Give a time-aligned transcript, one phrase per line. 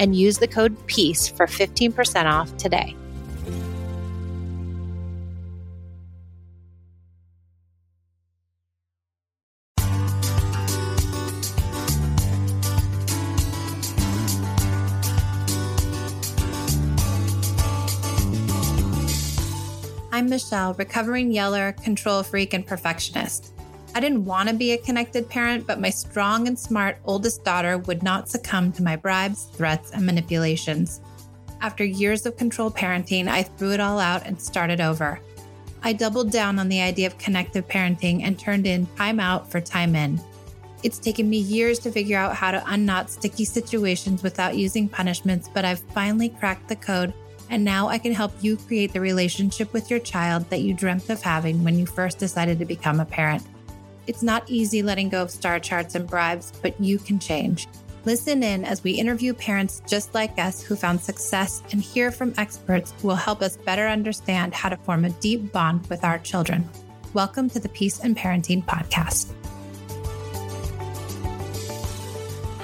[0.00, 2.96] and use the code PEACE for 15% off today.
[20.12, 23.52] I'm Michelle, recovering yeller, control freak, and perfectionist.
[23.94, 27.78] I didn't want to be a connected parent, but my strong and smart oldest daughter
[27.78, 31.00] would not succumb to my bribes, threats, and manipulations.
[31.60, 35.20] After years of control parenting, I threw it all out and started over.
[35.82, 39.60] I doubled down on the idea of connective parenting and turned in time out for
[39.60, 40.20] time in.
[40.82, 45.50] It's taken me years to figure out how to unknot sticky situations without using punishments,
[45.52, 47.12] but I've finally cracked the code
[47.50, 51.10] and now I can help you create the relationship with your child that you dreamt
[51.10, 53.42] of having when you first decided to become a parent.
[54.10, 57.68] It's not easy letting go of star charts and bribes, but you can change.
[58.04, 62.34] Listen in as we interview parents just like us who found success and hear from
[62.36, 66.18] experts who will help us better understand how to form a deep bond with our
[66.18, 66.68] children.
[67.14, 69.32] Welcome to the Peace and Parenting Podcast.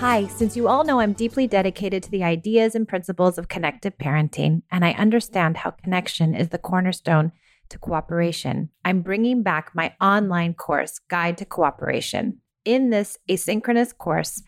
[0.00, 4.00] Hi, since you all know I'm deeply dedicated to the ideas and principles of connected
[4.00, 7.30] parenting, and I understand how connection is the cornerstone
[7.71, 12.41] to cooperation, I'm bringing back my online course, Guide to Cooperation.
[12.65, 14.43] In this asynchronous course,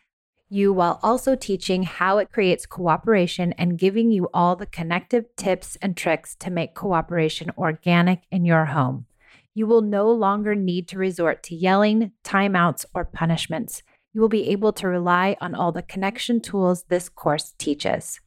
[0.48, 5.76] you while also teaching how it creates cooperation and giving you all the connective tips
[5.82, 9.06] and tricks to make cooperation organic in your home.
[9.54, 14.48] You will no longer need to resort to yelling, timeouts, or punishments you will be
[14.48, 18.20] able to rely on all the connection tools this course teaches.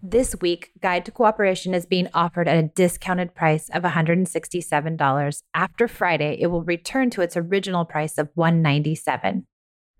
[0.00, 5.42] This week, Guide to Cooperation is being offered at a discounted price of $167.
[5.54, 9.46] After Friday, it will return to its original price of 197.